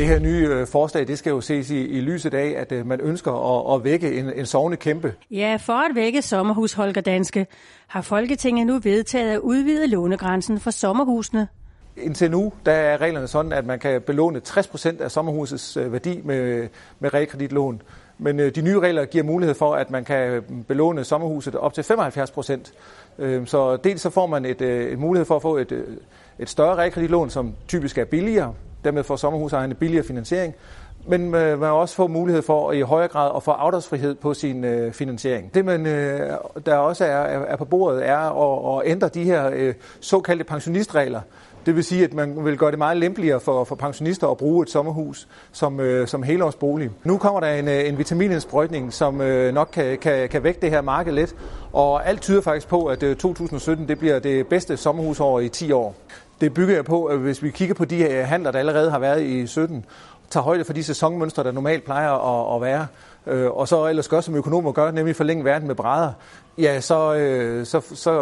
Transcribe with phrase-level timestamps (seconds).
[0.00, 2.86] Det her nye øh, forslag, det skal jo ses i, i lyset af, at øh,
[2.86, 5.14] man ønsker at, at vække en, en sovende kæmpe.
[5.30, 7.46] Ja, for at vække sommerhus Holger Danske,
[7.86, 11.48] har Folketinget nu vedtaget at udvide lånegrænsen for sommerhusene.
[11.96, 16.20] Indtil nu der er reglerne sådan, at man kan belåne 60% af sommerhusets øh, værdi
[16.24, 16.68] med,
[17.00, 17.82] med realkreditlån.
[18.18, 22.30] Men de nye regler giver mulighed for, at man kan belåne sommerhuset op til 75
[22.30, 22.72] procent.
[23.44, 25.84] Så dels så får man et, et mulighed for at få et,
[26.38, 28.54] et større realkreditlån, som typisk er billigere,
[28.84, 30.54] Dermed får sommerhusejerne billigere finansiering,
[31.06, 34.64] men øh, man også få mulighed for i højere grad at få afdragsfrihed på sin
[34.64, 35.54] øh, finansiering.
[35.54, 36.30] Det, man, øh,
[36.66, 41.20] der også er, er på bordet, er at, at ændre de her øh, såkaldte pensionistregler.
[41.66, 44.62] Det vil sige, at man vil gøre det meget lempeligere for, for pensionister at bruge
[44.62, 46.90] et sommerhus som, øh, som helårsbolig.
[47.04, 50.70] Nu kommer der en, øh, en vitaminindsprøjtning, som øh, nok kan, kan, kan vække det
[50.70, 51.34] her marked lidt,
[51.72, 55.72] og alt tyder faktisk på, at øh, 2017 det bliver det bedste sommerhusår i 10
[55.72, 55.94] år.
[56.40, 59.22] Det bygger jeg på, at hvis vi kigger på de handler, der allerede har været
[59.22, 59.84] i 17,
[60.30, 62.86] tager højde for de sæsonmønstre, der normalt plejer at, at være,
[63.26, 66.12] øh, og så ellers gør, som økonomer gør, nemlig forlænge verden med brædder,
[66.58, 68.12] ja, så, øh, så, så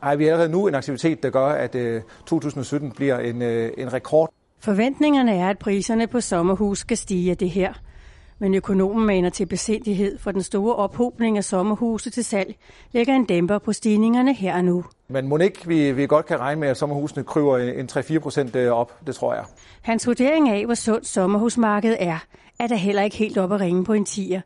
[0.00, 3.92] har vi allerede nu en aktivitet, der gør, at øh, 2017 bliver en, øh, en
[3.92, 4.30] rekord.
[4.60, 7.72] Forventningerne er, at priserne på sommerhus skal stige af det her.
[8.40, 12.54] Men økonomen maner til besindighed for den store ophobning af sommerhuse til salg,
[12.92, 14.84] lægger en dæmper på stigningerne her og nu.
[15.08, 18.56] Men må ikke vi, vi godt kan regne med, at sommerhusene kryber en 3-4 procent
[18.56, 19.44] øh, op, det tror jeg.
[19.82, 22.24] Hans vurdering af, hvor sundt sommerhusmarkedet er,
[22.58, 24.40] er der heller ikke helt op at ringe på en tiger.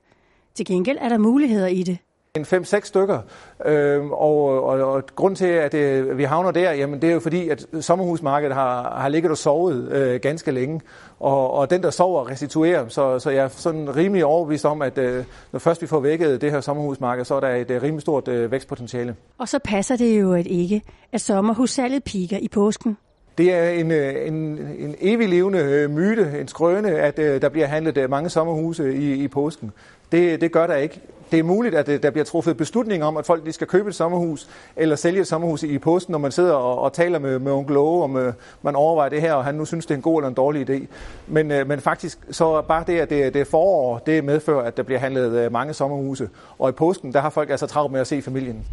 [0.54, 1.98] Til gengæld er der muligheder i det.
[2.36, 3.18] En 5-6 stykker,
[3.64, 7.20] øh, og, og, og grund til, at øh, vi havner der, jamen det er jo
[7.20, 10.80] fordi, at sommerhusmarkedet har, har ligget og sovet øh, ganske længe,
[11.20, 14.98] og, og den, der sover, restituerer, så, så jeg er sådan rimelig overbevist om, at
[14.98, 18.02] øh, når først vi får vækket det her sommerhusmarked, så er der et øh, rimelig
[18.02, 19.16] stort øh, vækstpotentiale.
[19.38, 22.96] Og så passer det jo at ikke, at sommerhussalget piker i påsken.
[23.38, 24.34] Det er en, øh, en,
[24.78, 29.12] en evig levende øh, myte, en skrøne, at øh, der bliver handlet mange sommerhuse i,
[29.12, 29.72] i påsken.
[30.12, 31.00] Det, det gør der ikke
[31.32, 33.94] det er muligt, at der bliver truffet beslutning om, at folk de skal købe et
[33.94, 37.52] sommerhus eller sælge et sommerhus i påsken, når man sidder og, og taler med, med
[37.52, 38.32] onkel Åge, om øh,
[38.62, 40.70] man overvejer det her, og han nu synes, det er en god eller en dårlig
[40.70, 40.86] idé.
[41.26, 44.76] Men, øh, men faktisk, så bare det, at det, det er forår, det medfører, at
[44.76, 46.28] der bliver handlet mange sommerhuse.
[46.58, 48.64] Og i påsken, der har folk altså travlt med at se familien.